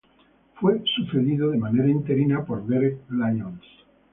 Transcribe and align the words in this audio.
Fue 0.55 0.81
sucedido 0.95 1.51
de 1.51 1.59
manera 1.59 1.87
interina 1.87 2.43
por 2.43 2.65
Derek 2.65 3.01
Lyons. 3.11 3.61